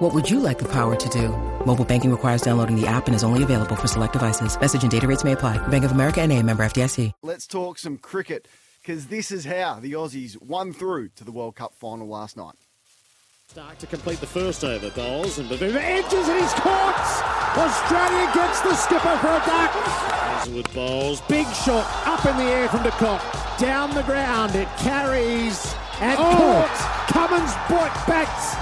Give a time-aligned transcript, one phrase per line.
[0.00, 1.28] What would you like the power to do?
[1.66, 4.58] Mobile banking requires downloading the app and is only available for select devices.
[4.58, 5.58] Message and data rates may apply.
[5.68, 7.12] Bank of America and a member FDIC.
[7.22, 8.48] Let's talk some cricket
[8.80, 12.54] because this is how the Aussies won through to the World Cup final last night.
[13.52, 14.88] Starc to complete the first over.
[14.90, 17.56] Bowls and Bavuma edges and he's caught.
[17.58, 19.70] Australia gets the skipper for a duck.
[19.70, 21.20] Hazlewood bowls.
[21.28, 23.20] Big shot up in the air from de Kock.
[23.58, 24.54] Down the ground.
[24.54, 26.24] It carries and Oh.
[26.24, 27.06] caught.
[27.12, 28.56] Cummins brought backs.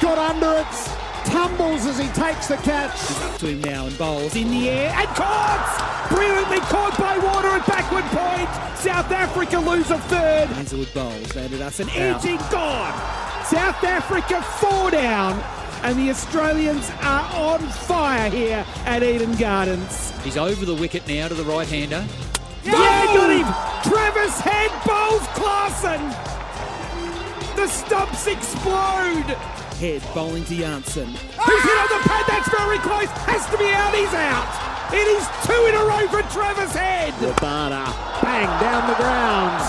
[0.00, 1.00] Got under it.
[1.26, 2.98] Tumbles as he takes the catch.
[2.98, 6.08] He's Up to him now and bowls in the air and caught!
[6.08, 8.48] Brilliantly caught by Warner at backward point.
[8.78, 10.48] South Africa lose a third.
[10.48, 12.94] Hazlewood bowls landed us an edging gone.
[13.44, 15.38] South Africa four down.
[15.82, 20.12] And the Australians are on fire here at Eden Gardens.
[20.22, 22.04] He's over the wicket now to the right hander.
[22.64, 23.90] Yeah, got him!
[23.90, 26.00] Travis Head bowls Klaasen!
[27.56, 29.36] The stumps explode!
[29.80, 31.06] Head bowling to Jansen.
[31.08, 32.24] Who's hit on the pad?
[32.28, 33.08] That's very close.
[33.24, 33.94] Has to be out.
[33.96, 34.44] He's out.
[34.92, 37.14] It is two in a row for Travis Head.
[37.16, 37.88] Rabada,
[38.20, 39.64] bang down the grounds.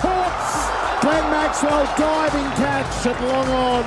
[0.00, 1.02] Caught.
[1.02, 3.84] Glenn Maxwell diving catch at long on.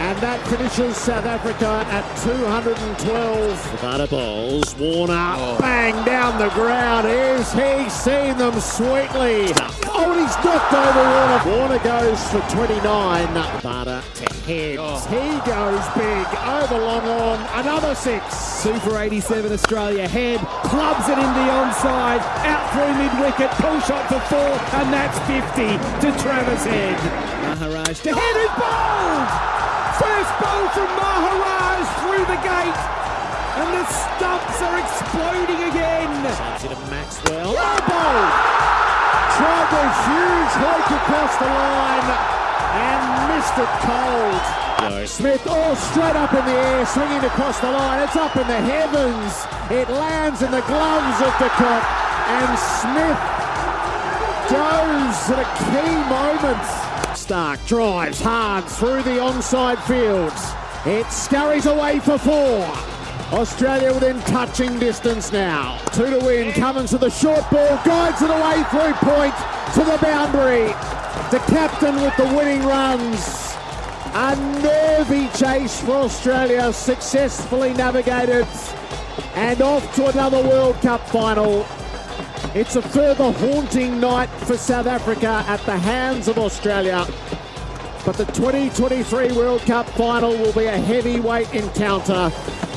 [0.00, 3.58] And that finishes South Africa at 212.
[3.82, 4.74] Rabada bowls.
[4.76, 7.06] Warner, bang down the ground.
[7.06, 9.52] Is he seen them sweetly?
[9.94, 11.40] Oh, and he's knocked over Warner.
[11.52, 12.80] Warner goes for 29.
[13.28, 14.80] Rabada to heads.
[14.80, 14.96] Oh.
[15.12, 17.38] He goes big over long on.
[17.60, 18.24] Another six.
[18.34, 20.08] Super 87 Australia.
[20.08, 22.24] Head clubs it in the onside.
[22.48, 23.50] Out through mid wicket.
[23.60, 24.52] Pull shot for four.
[24.80, 26.96] And that's 50 to Travis Head.
[27.44, 28.14] Maharaj to oh.
[28.16, 29.28] Head who's bowled.
[30.00, 32.80] First bowl from Maharaj through the gate.
[33.60, 36.08] And the stumps are exploding again.
[36.32, 37.54] Sends it to Maxwell.
[37.54, 38.71] Oh, ball!
[39.36, 42.08] Tried the huge hook across the line
[42.76, 43.00] and
[43.32, 44.62] missed it cold.
[45.06, 48.02] Smith, oh, straight up in the air, swinging across the line.
[48.02, 49.46] It's up in the heavens.
[49.70, 51.84] It lands in the gloves of de Kock.
[52.28, 53.20] And Smith
[54.50, 56.62] goes at a key moment.
[57.16, 60.52] Starc drives hard through the onside fields.
[60.84, 62.91] It scurries away for four.
[63.32, 65.78] Australia within touching distance now.
[65.92, 66.52] Two to win.
[66.52, 67.80] Cummins to the short ball.
[67.82, 69.34] Guides it away through point
[69.72, 70.66] to the boundary.
[71.30, 73.56] The captain with the winning runs.
[74.12, 76.74] A nervy chase for Australia.
[76.74, 78.46] Successfully navigated.
[79.34, 81.66] And off to another World Cup final.
[82.54, 87.06] It's a further haunting night for South Africa at the hands of Australia.
[88.04, 92.30] But the 2023 World Cup final will be a heavyweight encounter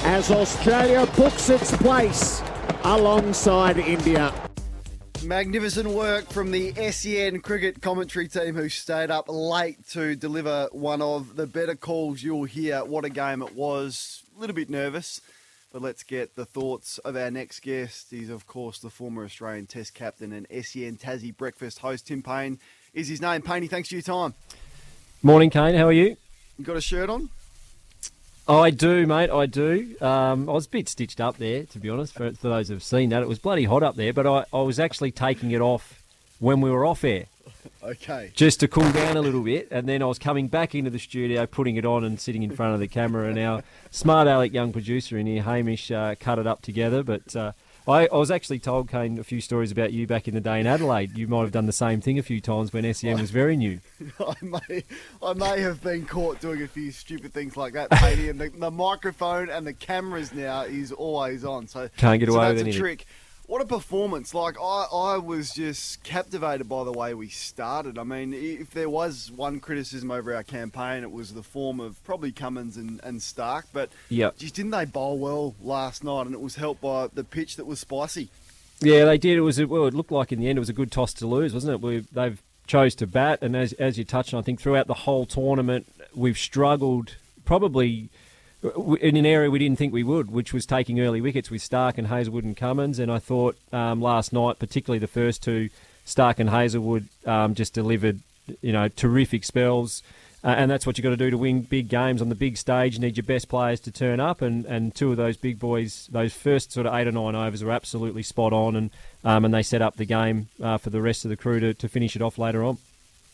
[0.06, 2.44] as Australia books its place
[2.84, 4.32] alongside India.
[5.24, 11.02] Magnificent work from the SEN cricket commentary team who stayed up late to deliver one
[11.02, 12.86] of the better calls you'll hear.
[12.86, 14.22] What a game it was.
[14.38, 15.22] A little bit nervous,
[15.74, 18.08] but let's get the thoughts of our next guest.
[18.12, 22.06] He's, of course, the former Australian Test captain and SEN Tassie breakfast host.
[22.06, 22.60] Tim Paine
[22.94, 23.42] is his name.
[23.42, 24.36] Payne, thanks for your time.
[25.24, 25.74] Morning, Kane.
[25.74, 26.16] How are you?
[26.60, 27.32] You got a shirt on?
[28.48, 29.32] I do, mate.
[29.32, 29.96] I do.
[30.02, 32.14] Um, I was a bit stitched up there, to be honest.
[32.14, 34.14] For, for those who've seen that, it was bloody hot up there.
[34.14, 36.04] But I, I was actually taking it off
[36.40, 37.26] when we were off air,
[37.84, 38.32] Okay.
[38.36, 39.68] just to cool down a little bit.
[39.72, 42.52] And then I was coming back into the studio, putting it on, and sitting in
[42.56, 43.28] front of the camera.
[43.30, 47.02] And our smart aleck young producer in here, Hamish, uh, cut it up together.
[47.02, 47.54] But uh,
[47.88, 50.60] I, I was actually told, Kane, a few stories about you back in the day
[50.60, 51.16] in Adelaide.
[51.18, 53.80] You might have done the same thing a few times when SEN was very new.
[54.20, 54.84] I may,
[55.22, 58.30] I may have been caught doing a few stupid things like that, Paddy.
[58.30, 62.36] And the, the microphone and the cameras now is always on, so Can't get so
[62.36, 62.82] away that's with a anything.
[62.82, 63.06] trick.
[63.48, 64.34] What a performance!
[64.34, 68.00] Like I, I was just captivated by the way we started.
[68.00, 72.04] I mean, if there was one criticism over our campaign, it was the form of
[72.04, 73.64] probably Cummins and, and Starc.
[73.72, 74.38] But Yep.
[74.40, 76.26] just didn't they bowl well last night?
[76.26, 78.30] And it was helped by the pitch that was spicy.
[78.82, 79.38] Yeah, they did.
[79.38, 79.86] It was well.
[79.86, 81.82] It looked like in the end it was a good toss to lose, wasn't it?
[81.82, 84.94] We they've chose to bat, and as as you touched on, I think throughout the
[84.96, 87.16] whole tournament we've struggled
[87.46, 88.10] probably
[89.02, 91.98] in an area we didn't think we would, which was taking early wickets with Starc
[91.98, 93.00] and Hazlewood and Cummins.
[93.00, 95.70] And I thought um, last night, particularly the first two,
[96.06, 98.20] Starc and Hazlewood um, just delivered,
[98.62, 100.04] you know, terrific spells.
[100.44, 102.56] Uh, and that's what you've got to do to win big games on the big
[102.56, 102.94] stage.
[102.94, 106.08] You need your best players to turn up, and, and two of those big boys,
[106.12, 108.76] those first sort of eight or nine overs, were absolutely spot on.
[108.76, 108.92] And
[109.24, 111.74] um, and they set up the game uh, for the rest of the crew to,
[111.74, 112.78] to finish it off later on.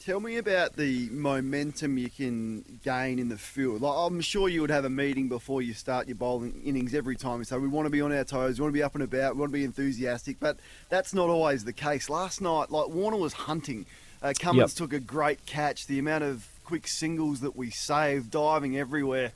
[0.04, 3.84] Tell me about the momentum you can gain in the field.
[3.84, 7.16] Like, I'm sure you would have a meeting before you start your bowling innings every
[7.16, 7.44] time.
[7.44, 9.36] So we want to be on our toes, we want to be up and about,
[9.36, 10.58] we want to be enthusiastic, but
[10.90, 12.10] that's not always the case.
[12.10, 13.86] Last night, like Warner was hunting.
[14.24, 14.78] Uh, Cummins yep.
[14.78, 15.86] took a great catch.
[15.86, 19.34] The amount of quick singles that we saved, diving everywhere.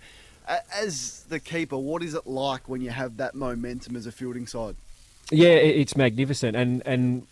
[0.48, 4.48] As the keeper, what is it like when you have that momentum as a fielding
[4.48, 4.76] side?
[5.32, 7.28] Yeah, it's magnificent, and and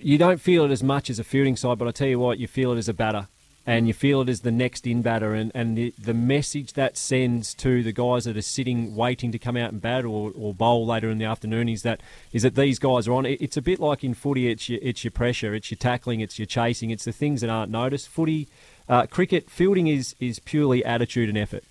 [0.00, 2.38] you don't feel it as much as a fielding side, but I tell you what,
[2.38, 3.28] you feel it as a batter.
[3.64, 6.96] And you feel it as the next in batter, and, and the, the message that
[6.96, 10.52] sends to the guys that are sitting waiting to come out and bat or, or
[10.52, 12.00] bowl later in the afternoon is that
[12.32, 13.24] is that these guys are on.
[13.24, 16.18] It, it's a bit like in footy, it's your, it's your pressure, it's your tackling,
[16.18, 18.08] it's your chasing, it's the things that aren't noticed.
[18.08, 18.48] Footy,
[18.88, 21.62] uh, cricket, fielding is is purely attitude and effort.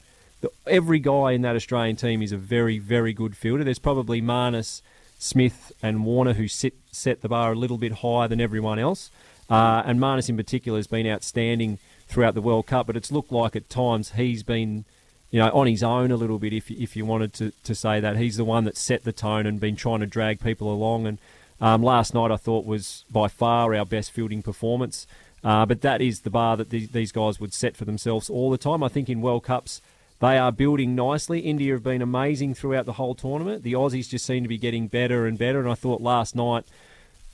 [0.66, 3.66] Every guy in that Australian team is a very very good fielder.
[3.66, 4.82] There's probably Marnus
[5.22, 9.12] Smith and Warner, who sit, set the bar a little bit higher than everyone else.
[9.52, 11.78] Uh, and Marnus in particular has been outstanding
[12.08, 14.84] throughout the World Cup, but it's looked like at times he's been,
[15.30, 16.54] you know, on his own a little bit.
[16.54, 19.46] If if you wanted to, to say that, he's the one that set the tone
[19.46, 21.06] and been trying to drag people along.
[21.06, 21.20] And
[21.60, 25.06] um, last night I thought was by far our best fielding performance.
[25.44, 28.50] Uh, but that is the bar that the, these guys would set for themselves all
[28.50, 28.82] the time.
[28.82, 29.82] I think in World Cups
[30.22, 31.40] they are building nicely.
[31.40, 33.64] India have been amazing throughout the whole tournament.
[33.64, 35.60] The Aussies just seem to be getting better and better.
[35.60, 36.66] And I thought last night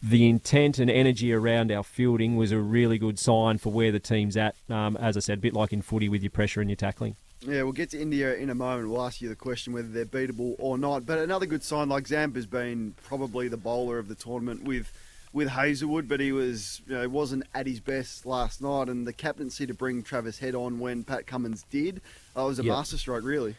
[0.01, 3.99] the intent and energy around our fielding was a really good sign for where the
[3.99, 4.55] team's at.
[4.69, 7.15] Um, as I said, a bit like in footy with your pressure and your tackling.
[7.41, 8.89] Yeah, we'll get to India in a moment.
[8.89, 11.05] We'll ask you the question whether they're beatable or not.
[11.05, 14.91] But another good sign, like Zampa's been probably the bowler of the tournament with
[15.37, 18.89] with Hazlewood, but he was you know wasn't at his best last night.
[18.89, 22.01] And the captaincy to bring Travis Head on when Pat Cummins did,
[22.35, 22.75] that was a yep.
[22.75, 23.55] masterstroke, really.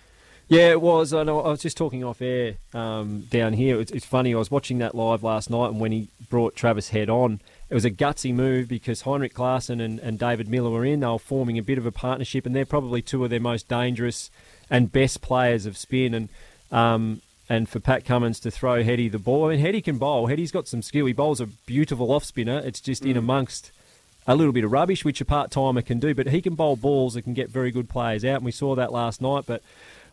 [0.49, 1.13] Yeah, it was.
[1.13, 1.41] I know.
[1.41, 3.79] I was just talking off air um, down here.
[3.81, 4.35] It's, it's, funny.
[4.35, 7.75] I was watching that live last night, and when he brought Travis Head on, it
[7.75, 11.01] was a gutsy move because Heinrich Klaasen and, and David Miller were in.
[11.01, 13.69] They were forming a bit of a partnership, and they're probably two of their most
[13.69, 14.31] dangerous
[14.71, 16.15] and best players of spin.
[16.15, 16.29] And
[16.73, 19.47] um, and for Pat Cummins to throw Heady the ball.
[19.47, 20.27] I mean, Heady can bowl.
[20.27, 21.07] Heady's got some skill.
[21.07, 22.59] He bowls a beautiful off spinner.
[22.59, 23.11] It's just mm.
[23.11, 23.73] in amongst
[24.27, 26.15] a little bit of rubbish, which a part timer can do.
[26.15, 28.75] But he can bowl balls that can get very good players out, and we saw
[28.75, 29.45] that last night.
[29.47, 29.63] But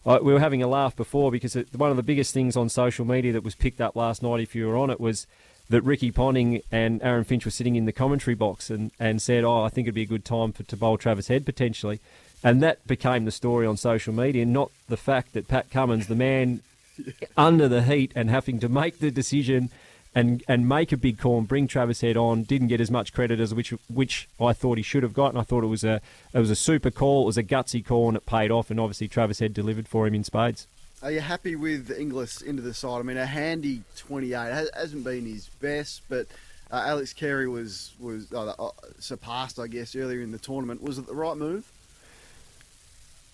[0.06, 2.70] uh, we were having a laugh before because it, one of the biggest things on
[2.70, 5.28] social media that was picked up last night, if you were on it, was
[5.70, 9.44] that Ricky Ponting and Aaron Finch were sitting in the commentary box and, and said,
[9.44, 12.00] "Oh, I think it'd be a good time for, to bowl Travis Head potentially."
[12.44, 16.16] And that became the story on social media, not the fact that Pat Cummins, the
[16.16, 16.62] man
[17.38, 19.70] under the heat and having to make the decision
[20.16, 22.44] and and make a big call and bring Travis Head on.
[22.44, 25.32] Didn't get as much credit as which which I thought he should have got.
[25.32, 26.02] And I thought it was a
[26.34, 27.24] it was a super call.
[27.24, 28.72] It was a gutsy call and it paid off.
[28.72, 30.68] And obviously Travis Head delivered for him in spades.
[31.04, 33.00] Are you happy with Inglis into the side?
[33.00, 36.26] I mean, a handy 28 hasn't been his best, but
[36.72, 40.82] uh, Alex Carey was was uh, uh, surpassed, I guess, earlier in the tournament.
[40.82, 41.70] Was it the right move?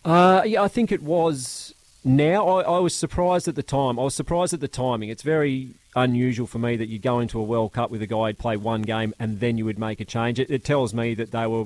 [0.03, 2.47] Uh, yeah, I think it was now.
[2.47, 3.99] I, I, was surprised at the time.
[3.99, 5.09] I was surprised at the timing.
[5.09, 8.27] It's very unusual for me that you go into a World Cup with a guy
[8.27, 10.39] who'd play one game and then you would make a change.
[10.39, 11.65] It, it tells me that they were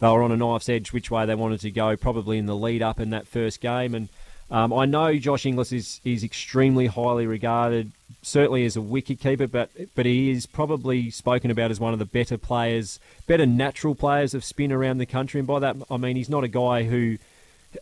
[0.00, 2.56] they were on a knife's edge which way they wanted to go, probably in the
[2.56, 3.94] lead up in that first game.
[3.94, 4.08] And
[4.50, 9.46] um, I know Josh Inglis is is extremely highly regarded, certainly as a wicket keeper,
[9.46, 13.94] but but he is probably spoken about as one of the better players, better natural
[13.94, 15.38] players of spin around the country.
[15.38, 17.18] And by that I mean he's not a guy who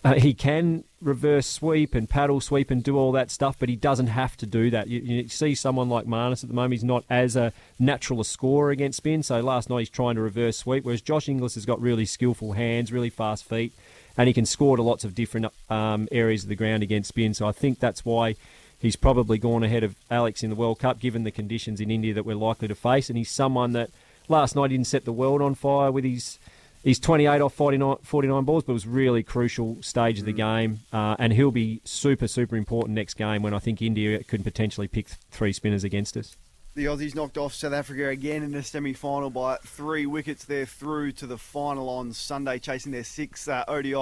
[0.04, 3.76] uh, he can reverse sweep and paddle sweep and do all that stuff, but he
[3.76, 4.88] doesn't have to do that.
[4.88, 8.24] You, you, see someone like Marnus at the moment; he's not as a natural a
[8.24, 9.22] scorer against spin.
[9.22, 12.52] So last night he's trying to reverse sweep, whereas Josh Inglis has got really skillful
[12.52, 13.72] hands, really fast feet,
[14.16, 17.34] and he can score to lots of different um, areas of the ground against spin.
[17.34, 18.36] So I think that's why
[18.78, 22.14] he's probably gone ahead of Alex in the World Cup, given the conditions in India
[22.14, 23.08] that we're likely to face.
[23.08, 23.90] And he's someone that
[24.28, 26.38] last night didn't set the world on fire with his
[26.82, 30.36] He's 28 off 49, 49 balls, but it was really crucial stage of the mm.
[30.36, 30.80] game.
[30.92, 34.88] Uh, and he'll be super, super important next game when I think India could potentially
[34.88, 36.36] pick three spinners against us.
[36.74, 40.44] The Aussies knocked off South Africa again in the semi final by three wickets.
[40.44, 43.94] They're through to the final on Sunday, chasing their sixth uh, ODI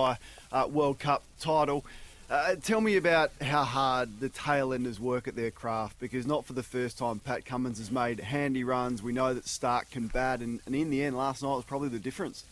[0.52, 1.84] uh, World Cup title.
[2.30, 6.44] Uh, tell me about how hard the tail enders work at their craft because not
[6.44, 9.02] for the first time Pat Cummins has made handy runs.
[9.02, 11.88] We know that Starc can bat, and, and in the end, last night was probably
[11.88, 12.44] the difference.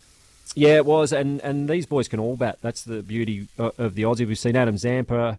[0.55, 2.59] Yeah, it was, and and these boys can all bat.
[2.61, 4.27] That's the beauty of the Aussie.
[4.27, 5.39] We've seen Adam Zampa.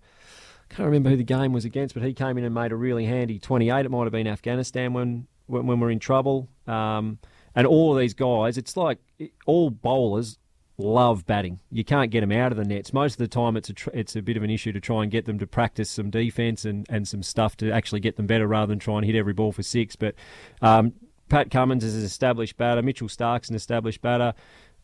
[0.69, 2.75] I can't remember who the game was against, but he came in and made a
[2.75, 3.85] really handy 28.
[3.85, 6.49] It might have been Afghanistan when when, when we're in trouble.
[6.67, 7.19] Um,
[7.55, 8.99] and all of these guys, it's like
[9.45, 10.37] all bowlers
[10.77, 11.59] love batting.
[11.71, 12.93] You can't get them out of the nets.
[12.93, 15.01] Most of the time, it's a tr- it's a bit of an issue to try
[15.01, 18.27] and get them to practice some defence and, and some stuff to actually get them
[18.27, 19.95] better rather than try and hit every ball for six.
[19.95, 20.15] But
[20.61, 20.93] um,
[21.29, 22.81] Pat Cummins is an established batter.
[22.81, 24.33] Mitchell Starc's an established batter.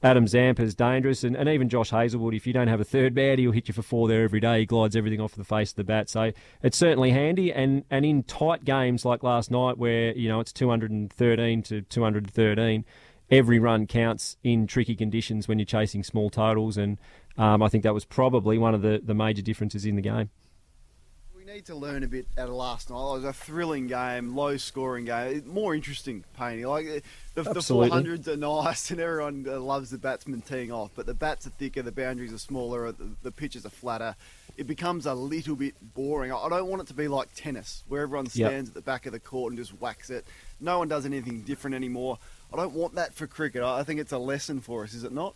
[0.04, 2.34] Adam Zampa's dangerous, and, and even Josh Hazlewood.
[2.34, 4.60] If you don't have a third bat, he'll hit you for four there every day.
[4.60, 7.54] He glides everything off the face of the bat, so it's certainly handy.
[7.54, 12.86] And and in tight games like last night, where you know it's 213 to 213,
[13.32, 17.00] every run counts in tricky conditions when you're chasing small totals, and
[17.38, 20.30] um, I think that was probably one of the, the major differences in the game.
[21.54, 22.98] Need to learn a bit out of last night.
[22.98, 26.66] It was a thrilling game, low scoring game, more interesting, Painty.
[26.66, 27.04] Like
[27.36, 31.14] the, the 400s are nice, and everyone uh, loves the batsman teeing off, but the
[31.14, 34.16] bats are thicker, the boundaries are smaller, the, the pitches are flatter.
[34.58, 36.32] It becomes a little bit boring.
[36.32, 38.50] I don't want it to be like tennis, where everyone Yep.
[38.50, 40.26] stands at the back of the court and just whacks it.
[40.60, 42.18] No one does anything different anymore.
[42.52, 43.62] I don't want that for cricket.
[43.62, 45.36] I I think it's a lesson for us, is it not?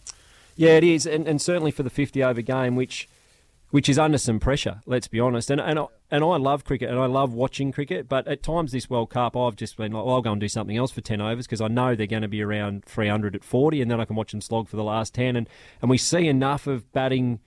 [0.56, 3.08] Yeah, it is, and, and certainly for the 50 over game, which
[3.70, 4.82] which is under some pressure.
[4.86, 5.50] Let's be honest.
[5.50, 8.08] And and I, and I love cricket, and I love watching cricket.
[8.08, 10.48] But at times this World Cup, I've just been like, well, I'll go and do
[10.48, 13.44] something else for 10 overs because I know they're going to be around 300 at
[13.44, 15.36] 40, and then I can watch them slog for the last 10.
[15.36, 15.50] And
[15.82, 17.40] and we see enough of batting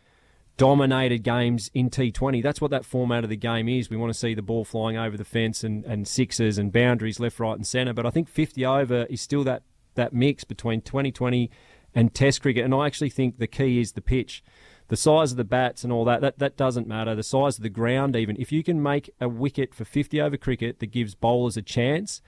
[0.60, 2.42] dominated games in T20.
[2.42, 3.88] That's what that format of the game is.
[3.88, 7.18] We want to see the ball flying over the fence and, and sixes and boundaries
[7.18, 7.94] left, right, and centre.
[7.94, 9.62] But I think 50 over is still that,
[9.94, 11.50] that mix between 2020
[11.94, 12.62] and Test cricket.
[12.62, 14.44] And I actually think the key is the pitch.
[14.90, 17.14] The size of the bats and all that, that, that doesn't matter.
[17.14, 18.34] The size of the ground, even.
[18.40, 22.20] If you can make a wicket for 50 over cricket that gives bowlers a chance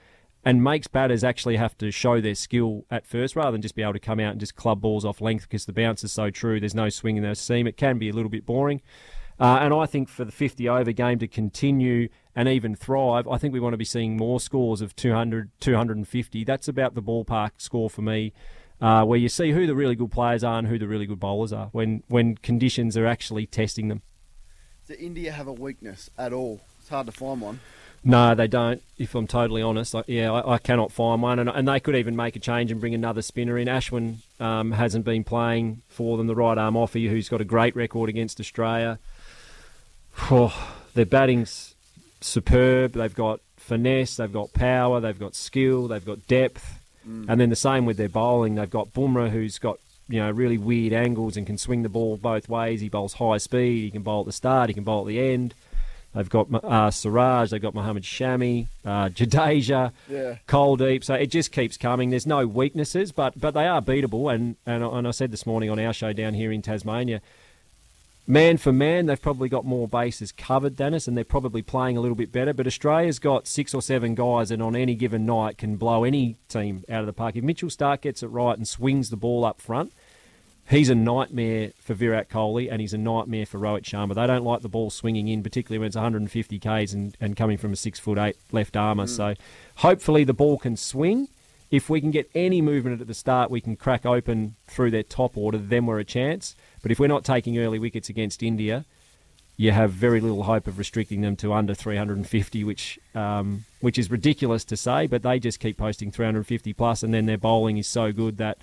[0.45, 3.83] and makes batters actually have to show their skill at first rather than just be
[3.83, 6.29] able to come out and just club balls off length because the bounce is so
[6.29, 6.57] true.
[6.57, 7.67] There's no swing in their seam.
[7.67, 8.81] It can be a little bit boring.
[9.37, 13.37] Uh, and I think for the 50 over game to continue and even thrive, I
[13.37, 16.45] think we want to be seeing more scores of 200, 250.
[16.45, 18.31] That's about the ballpark score for me,
[18.83, 21.19] uh, where you see who the really good players are and who the really good
[21.19, 24.01] bowlers are when, when conditions are actually testing them.
[24.85, 26.59] Does India have a weakness at all?
[26.81, 27.61] It's hard to find one.
[28.03, 28.83] No, they don't.
[28.97, 31.95] If I'm totally honest, I, yeah, I, I cannot find one, and, and they could
[31.95, 33.69] even make a change and bring another spinner in.
[33.69, 36.27] Ashwin um, hasn't been playing for them.
[36.27, 38.99] The right arm offie, who's got a great record against Australia.
[40.29, 41.75] Oh, their batting's
[42.19, 42.91] superb.
[42.91, 47.55] They've got finesse, they've got power, they've got skill, they've got depth, and then the
[47.55, 48.55] same with their bowling.
[48.55, 49.79] They've got Bumrah, who's got
[50.09, 52.81] you know really weird angles and can swing the ball both ways.
[52.81, 53.83] He bowls high speed.
[53.83, 54.69] He can bowl at the start.
[54.69, 55.53] He can bowl at the end.
[56.15, 60.35] They've got uh, Siraj, they've got Mohammed Shami, uh, Jadeja, Yeah.
[60.47, 61.03] Kuldeep.
[61.03, 62.11] So it just keeps coming.
[62.11, 64.31] There's no weaknesses, but but they are beatable.
[64.33, 67.19] And, and and I said this morning on our show down here in Tasmania,
[68.25, 71.97] man for man, they've probably got more bases covered than us, and they're probably playing
[71.97, 72.53] a little bit better.
[72.53, 76.37] But Australia's got six or seven guys, and on any given night can blow any
[76.47, 77.35] team out of the park.
[77.35, 79.91] If Mitchell Starc gets it right and swings the ball up front,
[80.69, 84.15] he's a nightmare for Virat Kohli and he's a nightmare for Rohit Sharma.
[84.15, 87.57] They don't like the ball swinging in, particularly when it's 150 k's and, and coming
[87.57, 89.03] from a six foot eight left armour.
[89.03, 89.09] Hmm.
[89.09, 89.33] So
[89.77, 91.27] hopefully the ball can swing.
[91.73, 95.01] If we can get any movement at the start, we can crack open through their
[95.01, 95.57] top order.
[95.57, 96.55] Then we're a chance.
[96.83, 98.85] But if we're not taking early wickets against India,
[99.57, 104.11] you have very little hope of restricting them to under 350, which um, which is
[104.11, 105.07] ridiculous to say.
[105.07, 108.59] But they just keep posting 350 plus, and then their bowling is so good that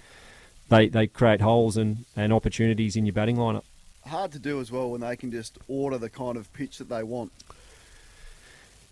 [0.69, 3.65] they, they create holes and, and opportunities in your batting lineup.
[4.07, 6.89] Hard to do as well when they can just order the kind of pitch that
[6.89, 7.33] they want.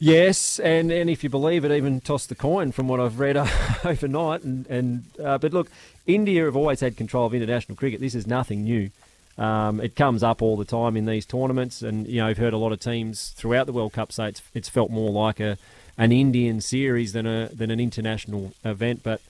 [0.00, 3.36] Yes, and, and if you believe it, even toss the coin from what I've read
[3.84, 4.44] overnight.
[4.44, 5.68] And, and uh, but look,
[6.06, 8.00] India have always had control of international cricket.
[8.00, 8.90] This is nothing new.
[9.38, 12.52] Um, it comes up all the time in these tournaments, and you know, I've heard
[12.52, 15.58] a lot of teams throughout the World Cup say it's, it's felt more like a
[15.96, 19.02] an Indian series than a than an international event.
[19.04, 19.20] But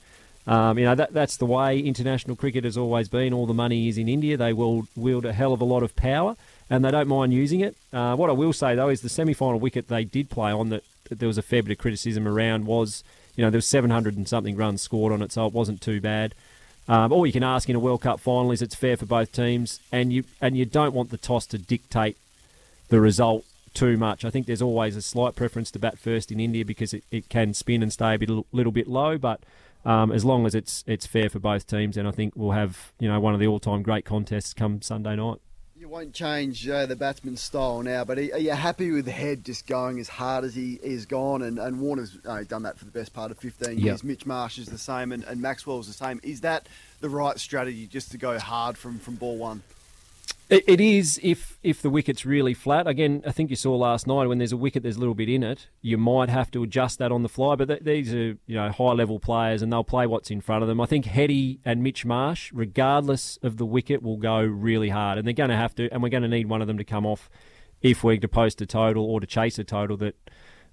[0.47, 3.33] um, you know that that's the way international cricket has always been.
[3.33, 4.35] All the money is in India.
[4.35, 6.35] They will wield a hell of a lot of power,
[6.69, 7.75] and they don't mind using it.
[7.91, 10.83] Uh, what I will say though is the semi-final wicket they did play on that,
[11.09, 13.03] there was a fair bit of criticism around was
[13.35, 16.01] you know there was 700 and something runs scored on it, so it wasn't too
[16.01, 16.35] bad.
[16.87, 19.31] Um, all you can ask in a World Cup final is it's fair for both
[19.31, 22.17] teams, and you and you don't want the toss to dictate
[22.89, 24.25] the result too much.
[24.25, 27.29] I think there's always a slight preference to bat first in India because it, it
[27.29, 29.39] can spin and stay a bit, little bit low, but
[29.85, 32.91] um, as long as it's it's fair for both teams, then I think we'll have
[32.99, 35.39] you know one of the all-time great contests come Sunday night.
[35.89, 39.65] Won't change uh, the batsman's style now, but are are you happy with Head just
[39.65, 41.41] going as hard as he is gone?
[41.41, 43.79] And, and Warner's uh, done that for the best part of 15 Yep.
[43.79, 44.03] years.
[44.03, 46.19] Mitch Marsh is the same, and, and Maxwell's the same.
[46.21, 46.67] Is that
[46.99, 49.63] the right strategy just to go hard from, from ball one?
[50.49, 52.87] It, it is if if the wicket's really flat.
[52.87, 55.29] Again, I think you saw last night when there's a wicket, there's a little bit
[55.29, 55.67] in it.
[55.81, 57.55] You might have to adjust that on the fly.
[57.55, 60.63] But th- these are you know high level players, and they'll play what's in front
[60.63, 60.81] of them.
[60.81, 65.27] I think Heady and Mitch Marsh, regardless of the wicket, will go really hard, and
[65.27, 65.87] they're going to have to.
[65.93, 67.29] And we're going to need one of them to come off
[67.81, 70.15] if we're to post a total or to chase a total that.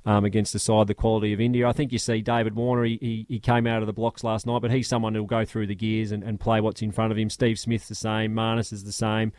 [0.08, 1.66] Um, against the side, the quality of India.
[1.68, 4.46] I think you see David Warner, he, he, he, came out of the blocks last
[4.46, 7.10] night, but he's someone who'll go through the gears and, and play what's in front
[7.10, 7.28] of him.
[7.28, 9.32] Steve Smith's the same, Marnus is the same.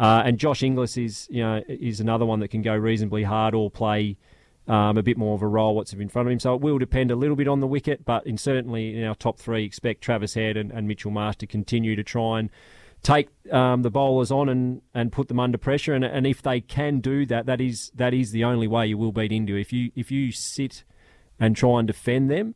[0.00, 3.54] Uh, and Josh Inglis is you know is another one that can go reasonably hard
[3.54, 4.16] or play
[4.66, 6.40] um, a bit more of a role what's in front of him.
[6.40, 9.14] So it will depend a little bit on the wicket, but in certainly in our
[9.14, 12.48] top three, expect Travis Head and, and Mitchell Marsh to continue to try and
[13.02, 15.92] take um, the bowlers on and, and put them under pressure.
[15.92, 18.96] And, and if they can do that, that is that is the only way you
[18.96, 19.56] will beat India.
[19.56, 20.82] If you if you sit
[21.38, 22.54] and try and defend them,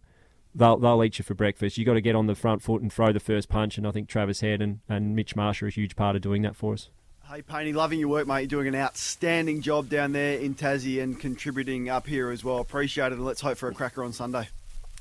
[0.54, 1.76] they'll, they'll eat you for breakfast.
[1.76, 3.76] You've got to get on the front foot and throw the first punch.
[3.76, 6.40] And I think Travis Head and, and Mitch Marsh are a huge part of doing
[6.42, 6.88] that for us.
[7.30, 8.40] Hey, Painey, loving your work, mate.
[8.40, 12.58] You're doing an outstanding job down there in Tassie and contributing up here as well.
[12.58, 14.46] Appreciate it, and let's hope for a cracker on Sunday.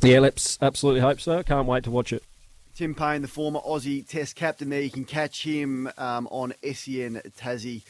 [0.02, 1.44] Yeah, let's absolutely hope so.
[1.44, 2.24] Can't wait to watch it.
[2.76, 4.80] Tim Paine, the former Aussie Test captain there.
[4.80, 7.82] You can catch him um, on SEN Tassie.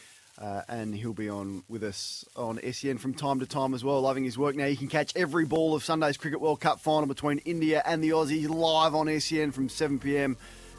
[0.42, 4.02] Uh, and he'll be on with us on SEN from time to time as well,
[4.02, 4.56] loving his work.
[4.56, 8.04] Now you can catch every ball of Sunday's Cricket World Cup final between India and
[8.04, 10.36] the Aussies live on SEN from 7 pm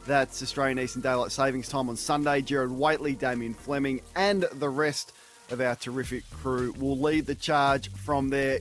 [0.06, 2.42] that's Australian Eastern Daylight Savings Time on Sunday.
[2.42, 5.12] Gerard Whateley, Damien Fleming, and the rest
[5.50, 8.60] of our terrific crew will lead the charge from there.